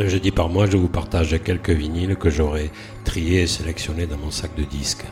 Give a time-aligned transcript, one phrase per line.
[0.00, 2.70] Un jeudi par mois, je vous partage quelques vinyles que j'aurai
[3.04, 5.04] triés et sélectionnés dans mon sac de disques.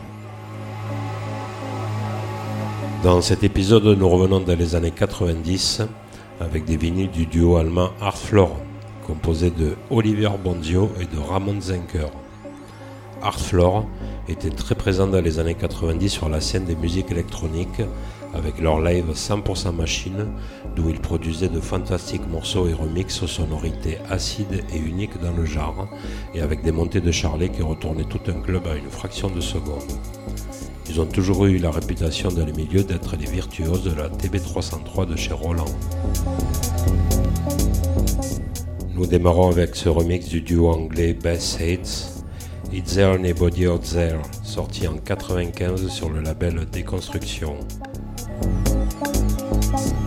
[3.02, 5.82] Dans cet épisode, nous revenons dans les années 90
[6.40, 8.56] avec des vinyles du duo allemand Artfloor,
[9.04, 12.12] composé de Oliver Bonzio et de Ramon Zenker.
[13.22, 13.86] Artfloor
[14.28, 17.82] était très présent dans les années 90 sur la scène des musiques électroniques
[18.34, 20.26] avec leur live 100% machine
[20.74, 25.44] d'où ils produisaient de fantastiques morceaux et remixes aux sonorités acides et uniques dans le
[25.44, 25.88] genre
[26.34, 29.40] et avec des montées de charlet qui retournaient tout un club à une fraction de
[29.40, 29.92] seconde.
[30.88, 35.06] Ils ont toujours eu la réputation dans les milieux d'être les virtuoses de la TB303
[35.06, 35.64] de chez Roland.
[38.94, 42.16] Nous démarrons avec ce remix du duo anglais Bass Hates
[42.72, 47.56] It's There Anybody Out There, sorti en 95 sur le label Déconstruction.
[49.66, 50.05] 三四。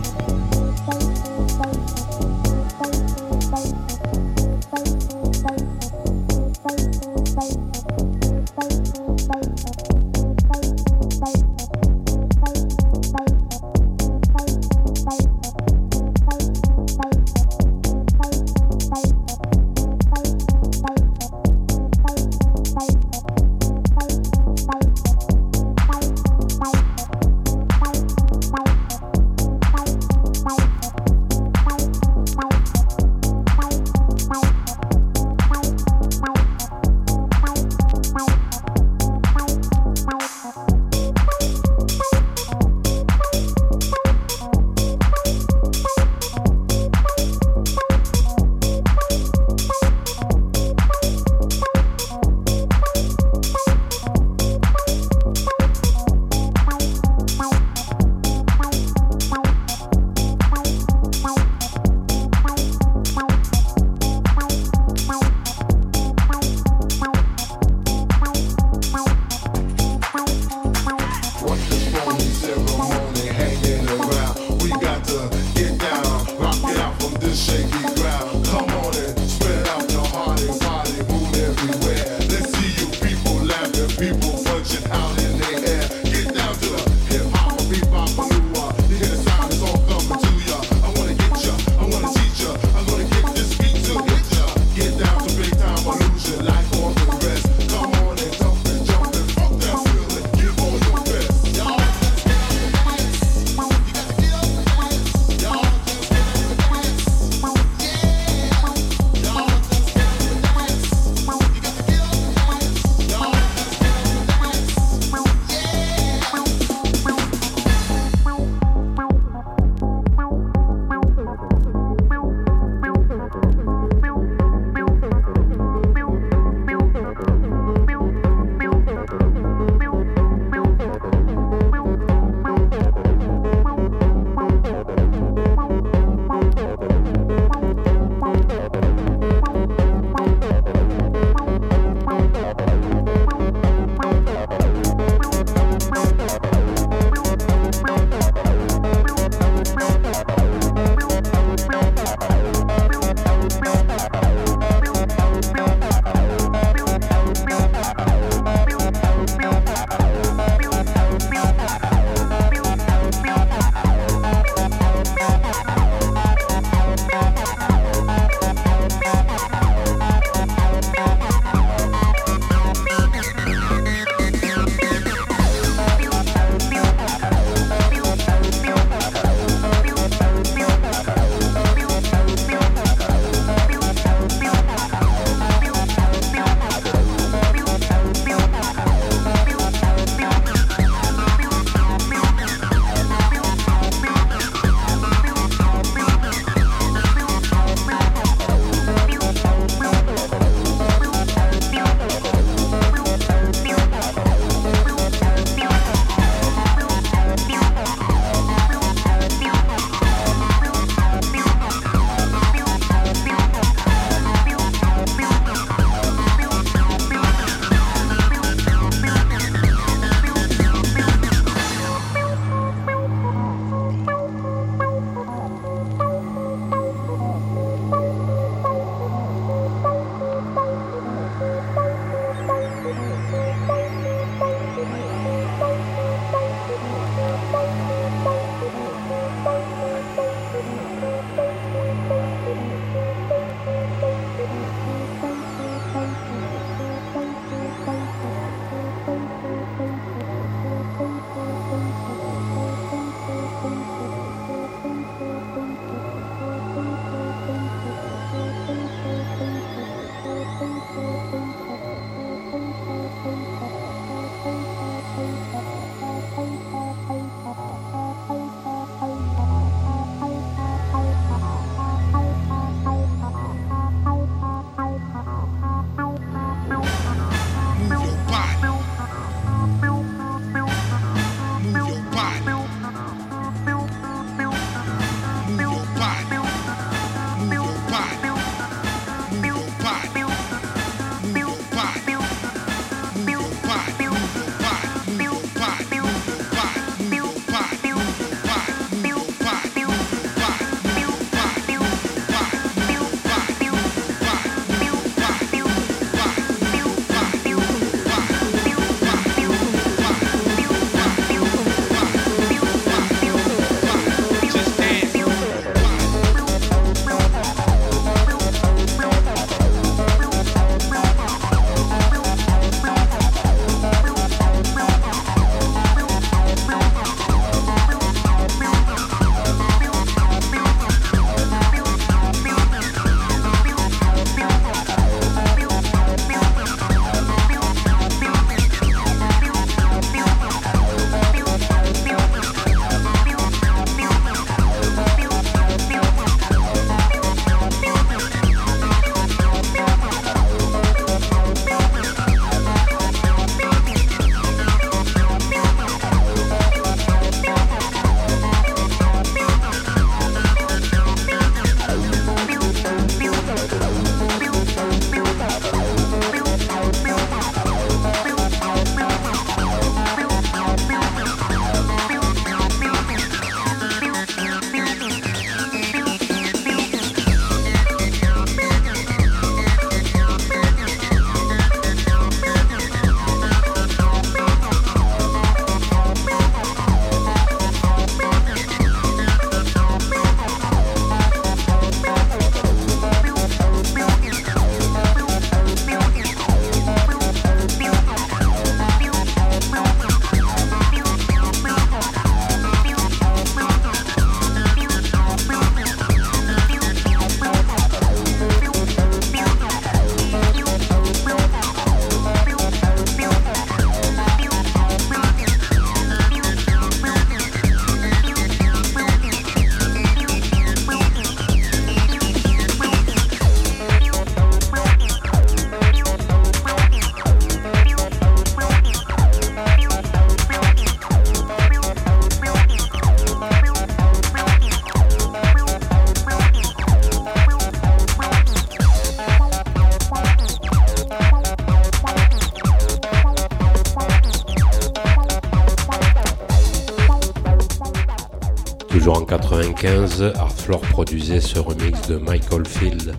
[449.00, 453.14] Toujours en 95, Floor produisait ce remix de Michael Field,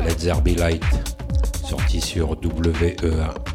[0.00, 0.82] Let There Be Light,
[1.64, 3.53] sorti sur WEA.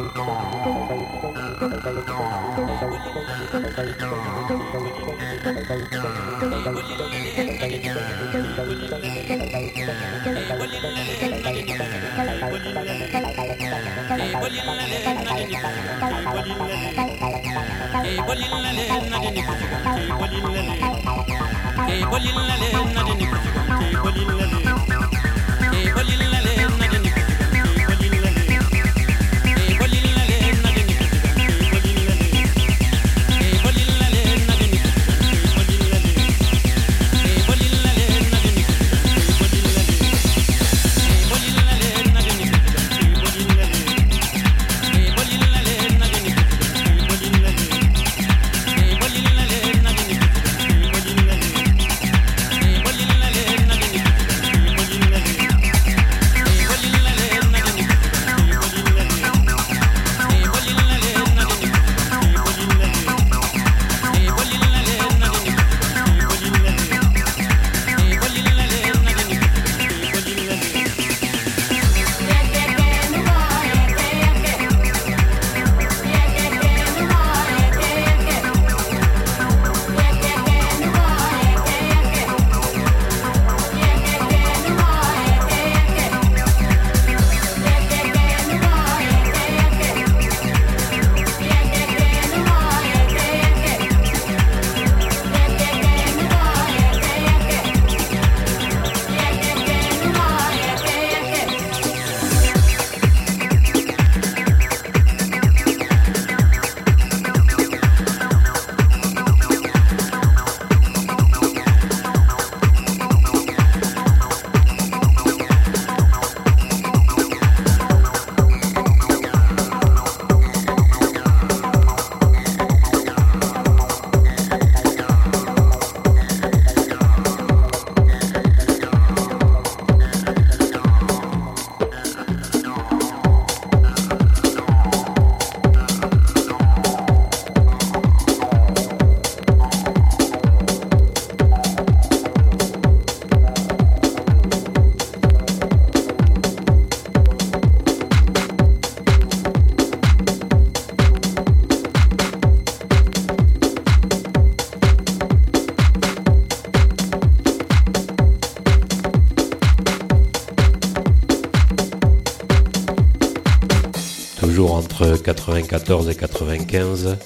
[165.72, 167.16] 94 et 95,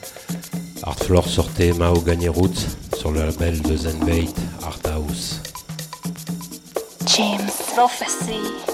[0.85, 4.27] Artfloor sortait Mahogany Roots sur le label de Zenbait
[4.63, 5.41] Art House.
[7.09, 8.66] James Prophecy.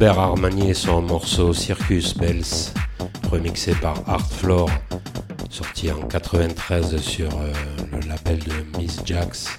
[0.00, 2.70] Robert Armani et son morceau Circus Bells,
[3.32, 4.70] remixé par Art Floor,
[5.50, 7.52] sorti en 93 sur euh,
[7.90, 9.58] le label de Miss Jax,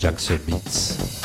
[0.00, 1.23] Jax Beats.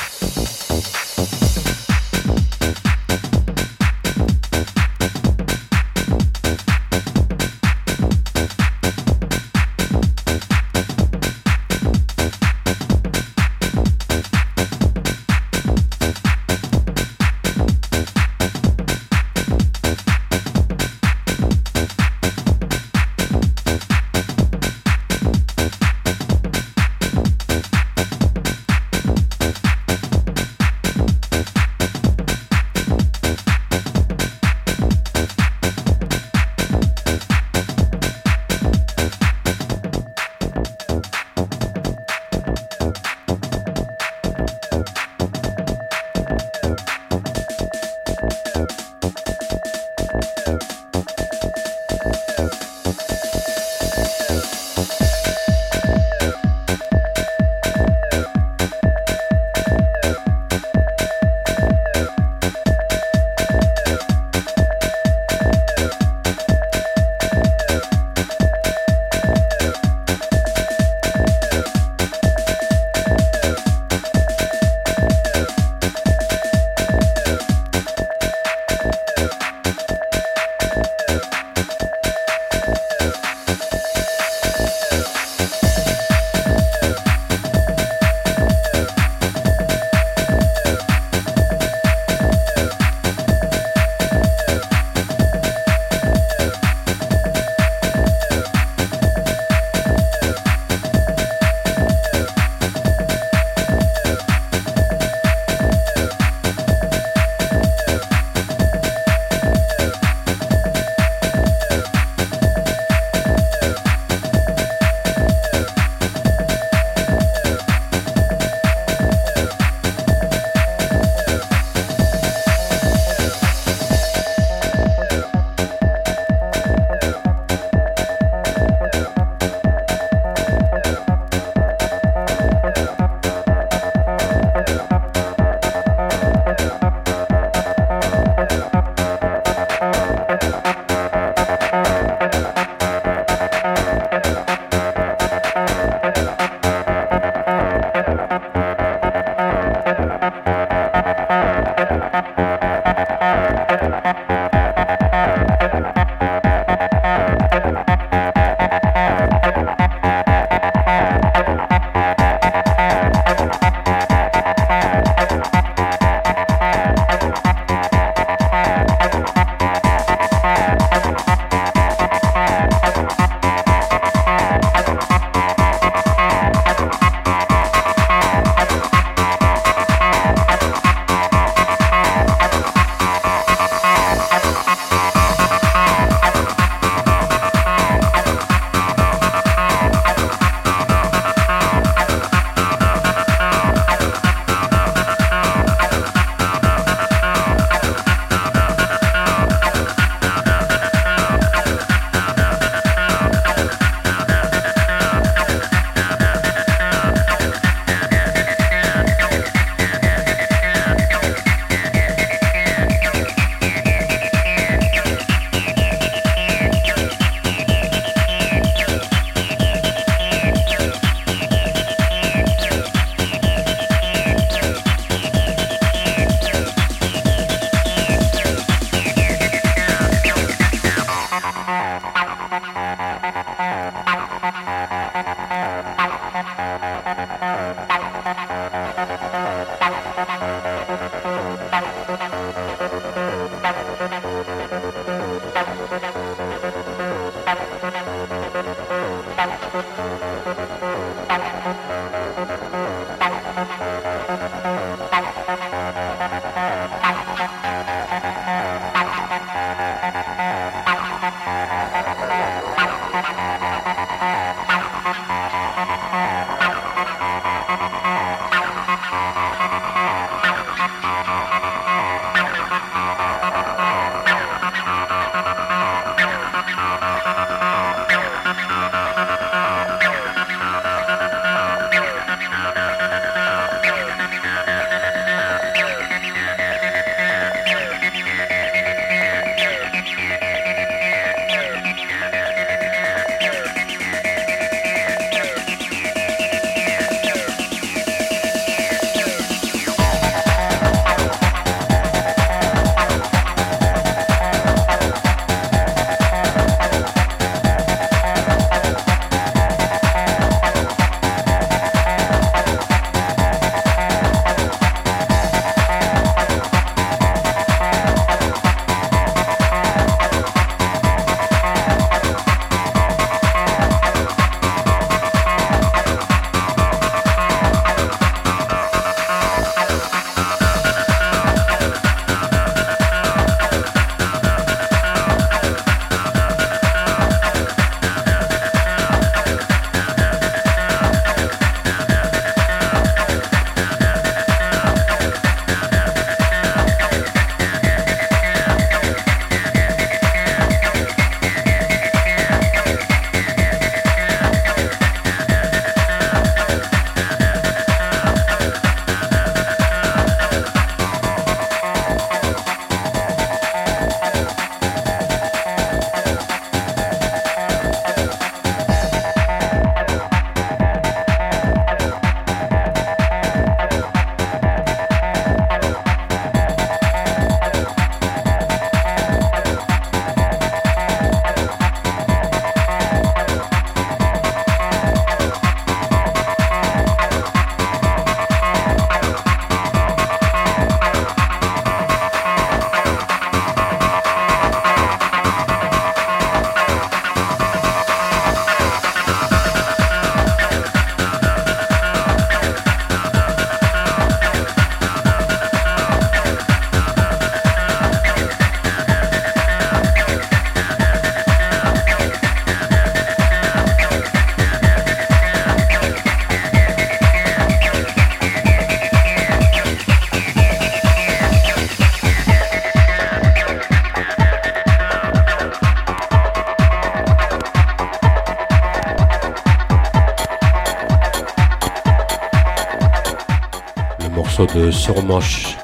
[434.65, 435.77] De Surmoche,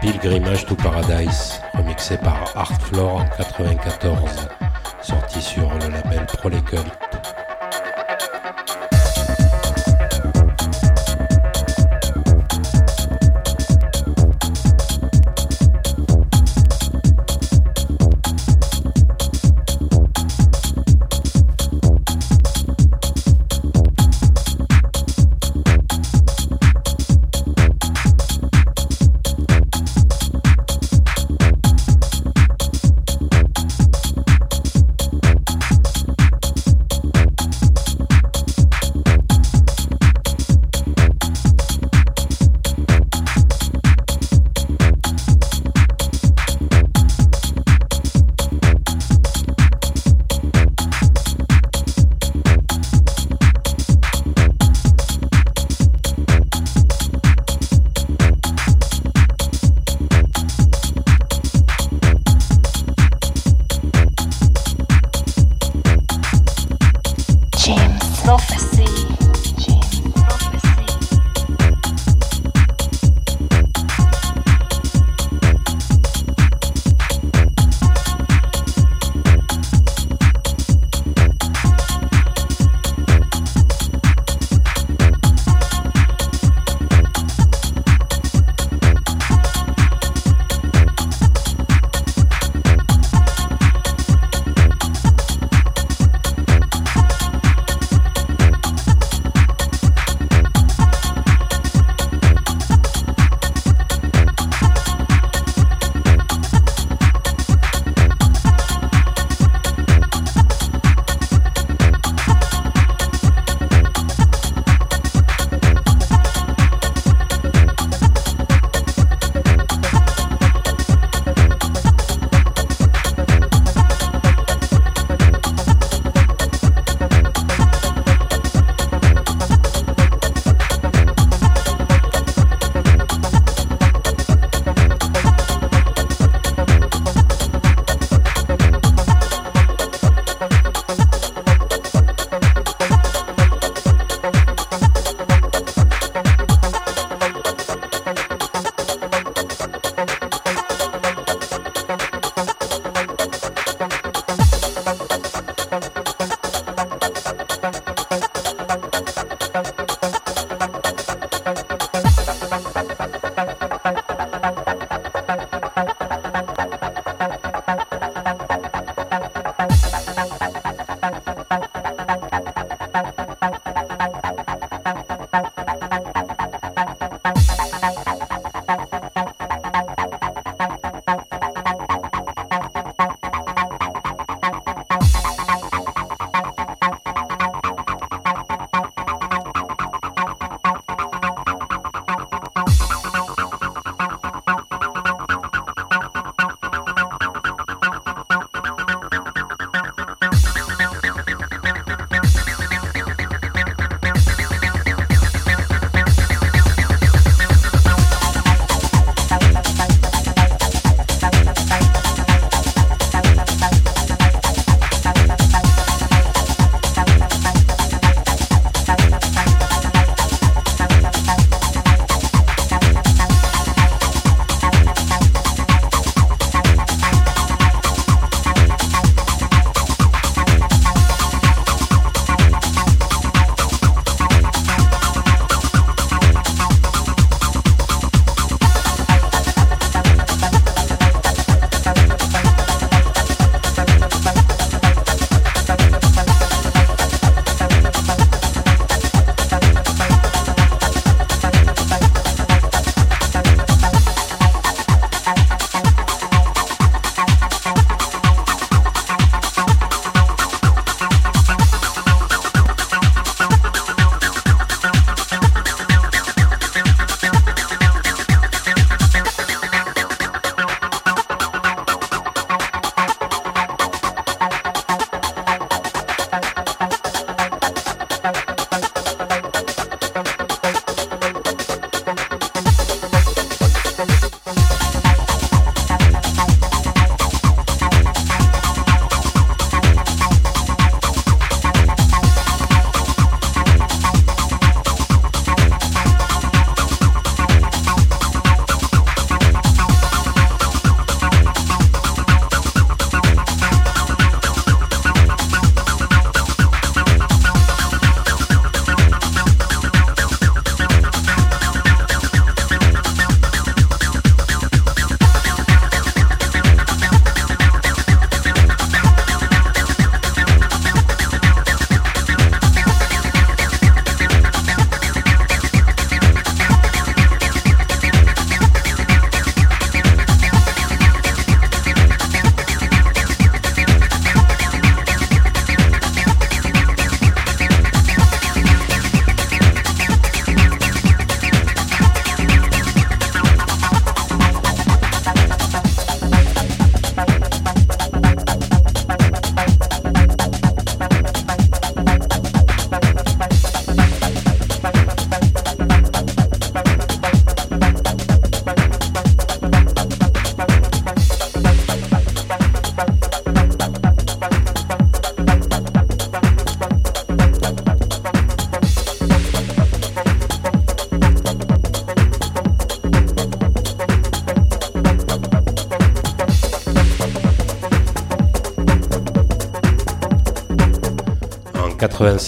[0.00, 4.48] Pilgrimage to Paradise, remixé par Art Floor en 94,
[5.02, 7.15] sorti sur le label Prolecult.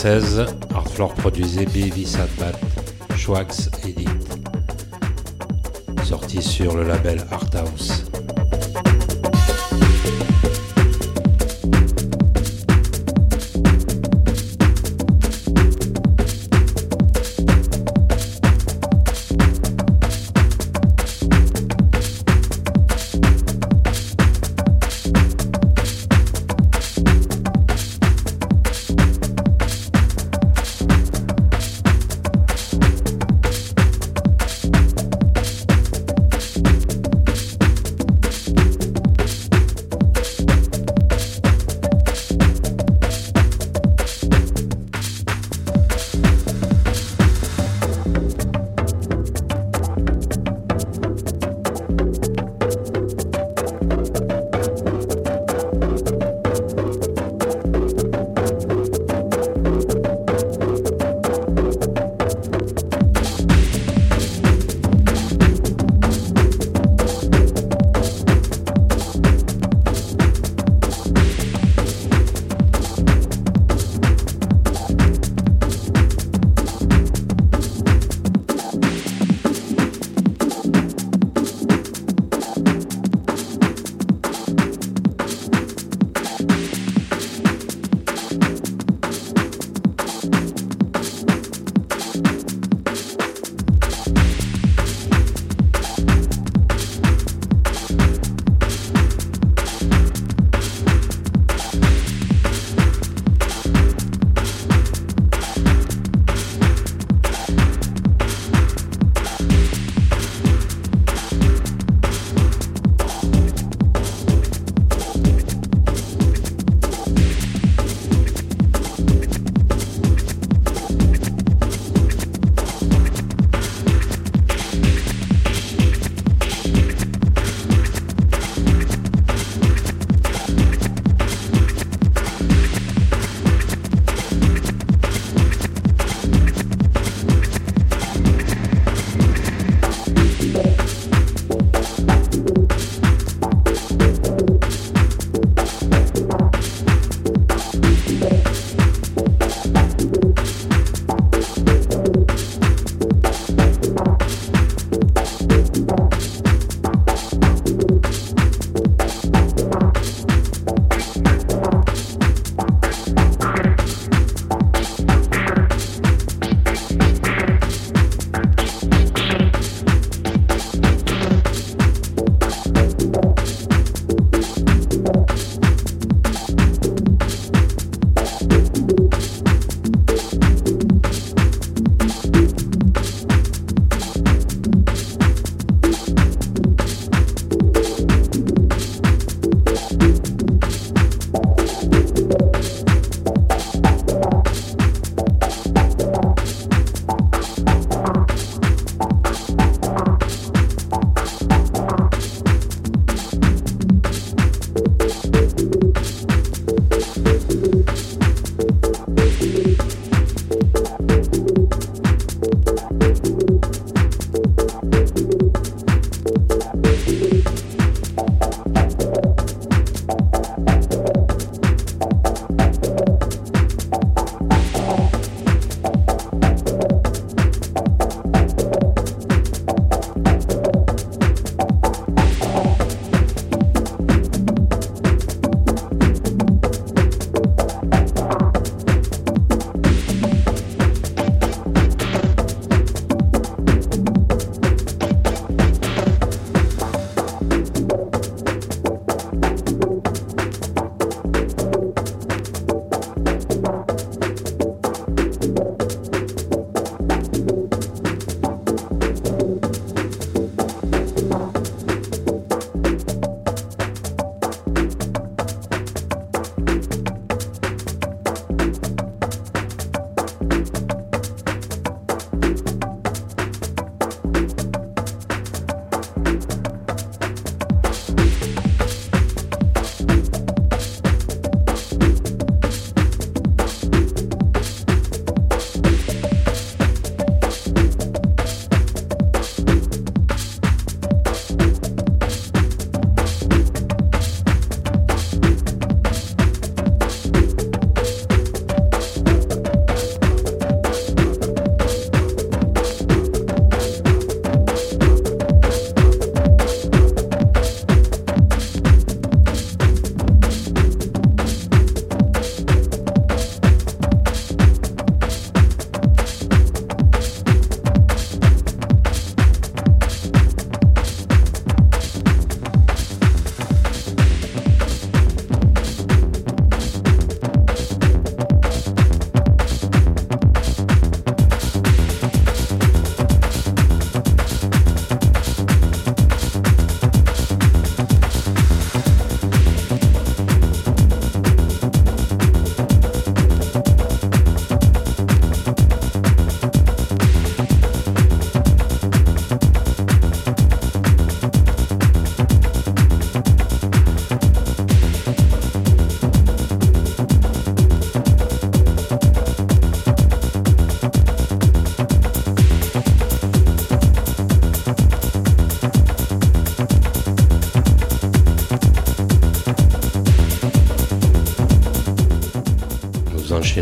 [0.09, 2.59] 96, Artflor produisait Baby Sadbat,
[3.15, 4.09] Schwax Edit,
[6.03, 7.51] sorti sur le label Art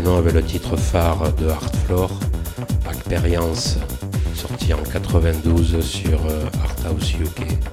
[0.07, 1.49] Enchaînons avec le titre phare de
[1.85, 2.09] Floor,
[2.89, 3.77] Experience,
[4.35, 7.66] sorti en 92 sur euh, Art House UK.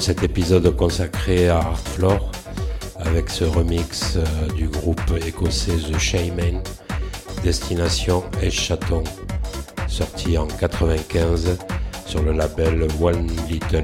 [0.00, 2.30] Cet épisode consacré à Artfloor
[3.00, 6.62] avec ce remix euh, du groupe écossais The Shaman,
[7.42, 9.02] Destination Chaton,
[9.88, 11.58] sorti en 95
[12.06, 13.82] sur le label One Little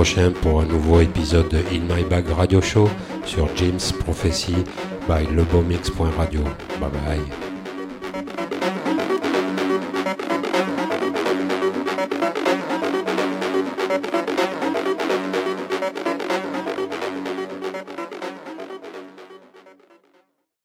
[0.00, 0.32] Indian.
[0.40, 2.88] pour un nouveau épisode de In My Bag Radio Show
[3.26, 4.54] sur James Prophecy
[5.06, 6.42] by lebomix.radio.
[6.80, 7.39] Bye bye.